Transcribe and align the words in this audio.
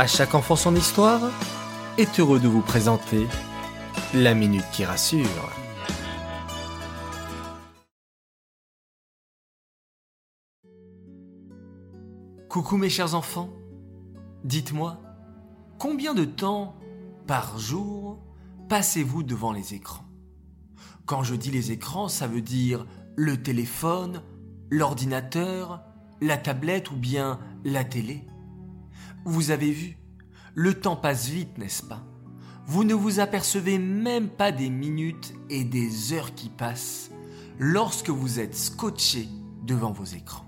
À 0.00 0.06
chaque 0.06 0.36
enfant 0.36 0.54
son 0.54 0.76
histoire 0.76 1.20
est 1.96 2.20
heureux 2.20 2.38
de 2.38 2.46
vous 2.46 2.60
présenter 2.60 3.26
la 4.14 4.32
minute 4.32 4.64
qui 4.70 4.84
rassure. 4.84 5.26
Coucou 12.48 12.76
mes 12.76 12.88
chers 12.88 13.16
enfants, 13.16 13.50
dites-moi, 14.44 15.00
combien 15.80 16.14
de 16.14 16.24
temps 16.24 16.76
par 17.26 17.58
jour 17.58 18.22
passez-vous 18.68 19.24
devant 19.24 19.50
les 19.50 19.74
écrans? 19.74 20.04
Quand 21.06 21.24
je 21.24 21.34
dis 21.34 21.50
les 21.50 21.72
écrans, 21.72 22.06
ça 22.06 22.28
veut 22.28 22.40
dire 22.40 22.86
le 23.16 23.42
téléphone, 23.42 24.22
l'ordinateur, 24.70 25.82
la 26.20 26.36
tablette 26.36 26.92
ou 26.92 26.96
bien 26.96 27.40
la 27.64 27.82
télé? 27.82 28.28
Vous 29.24 29.50
avez 29.50 29.72
vu, 29.72 29.98
le 30.54 30.74
temps 30.74 30.96
passe 30.96 31.28
vite, 31.28 31.58
n'est-ce 31.58 31.82
pas? 31.82 32.04
Vous 32.66 32.84
ne 32.84 32.94
vous 32.94 33.20
apercevez 33.20 33.78
même 33.78 34.28
pas 34.28 34.52
des 34.52 34.70
minutes 34.70 35.34
et 35.50 35.64
des 35.64 36.12
heures 36.12 36.34
qui 36.34 36.48
passent 36.48 37.10
lorsque 37.58 38.10
vous 38.10 38.40
êtes 38.40 38.54
scotché 38.54 39.28
devant 39.64 39.92
vos 39.92 40.04
écrans. 40.04 40.46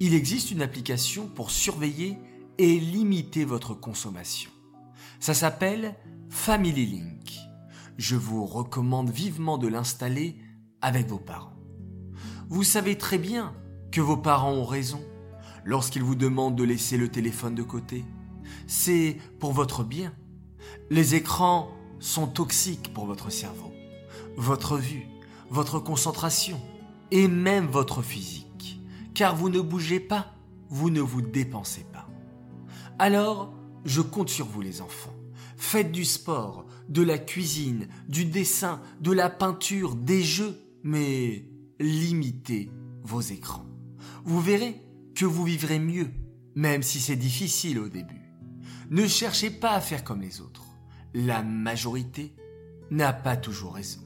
Il 0.00 0.14
existe 0.14 0.50
une 0.50 0.62
application 0.62 1.28
pour 1.28 1.50
surveiller 1.50 2.18
et 2.58 2.78
limiter 2.78 3.44
votre 3.44 3.74
consommation. 3.74 4.50
Ça 5.18 5.34
s'appelle 5.34 5.94
Family 6.28 6.86
Link. 6.86 7.38
Je 7.98 8.16
vous 8.16 8.46
recommande 8.46 9.10
vivement 9.10 9.58
de 9.58 9.68
l'installer 9.68 10.36
avec 10.80 11.08
vos 11.08 11.18
parents. 11.18 11.56
Vous 12.48 12.64
savez 12.64 12.96
très 12.96 13.18
bien 13.18 13.54
que 13.92 14.00
vos 14.00 14.16
parents 14.16 14.52
ont 14.52 14.64
raison 14.64 15.00
lorsqu'ils 15.70 16.02
vous 16.02 16.16
demandent 16.16 16.56
de 16.56 16.64
laisser 16.64 16.96
le 16.96 17.08
téléphone 17.08 17.54
de 17.54 17.62
côté. 17.62 18.04
C'est 18.66 19.16
pour 19.38 19.52
votre 19.52 19.84
bien. 19.84 20.12
Les 20.90 21.14
écrans 21.14 21.70
sont 22.00 22.26
toxiques 22.26 22.92
pour 22.92 23.06
votre 23.06 23.30
cerveau, 23.30 23.70
votre 24.36 24.76
vue, 24.76 25.06
votre 25.48 25.78
concentration 25.78 26.60
et 27.12 27.28
même 27.28 27.66
votre 27.66 28.02
physique. 28.02 28.80
Car 29.14 29.36
vous 29.36 29.48
ne 29.48 29.60
bougez 29.60 30.00
pas, 30.00 30.34
vous 30.70 30.90
ne 30.90 31.00
vous 31.00 31.22
dépensez 31.22 31.86
pas. 31.92 32.08
Alors, 32.98 33.54
je 33.84 34.00
compte 34.00 34.28
sur 34.28 34.46
vous 34.46 34.62
les 34.62 34.80
enfants. 34.80 35.14
Faites 35.56 35.92
du 35.92 36.04
sport, 36.04 36.66
de 36.88 37.02
la 37.02 37.16
cuisine, 37.16 37.86
du 38.08 38.24
dessin, 38.24 38.80
de 39.00 39.12
la 39.12 39.30
peinture, 39.30 39.94
des 39.94 40.24
jeux, 40.24 40.60
mais 40.82 41.44
limitez 41.78 42.72
vos 43.04 43.20
écrans. 43.20 43.66
Vous 44.24 44.40
verrez, 44.40 44.82
que 45.20 45.26
vous 45.26 45.44
vivrez 45.44 45.78
mieux, 45.78 46.08
même 46.54 46.82
si 46.82 46.98
c'est 46.98 47.14
difficile 47.14 47.78
au 47.78 47.90
début. 47.90 48.22
Ne 48.88 49.06
cherchez 49.06 49.50
pas 49.50 49.72
à 49.72 49.80
faire 49.82 50.02
comme 50.02 50.22
les 50.22 50.40
autres. 50.40 50.64
La 51.12 51.42
majorité 51.42 52.34
n'a 52.90 53.12
pas 53.12 53.36
toujours 53.36 53.74
raison. 53.74 54.00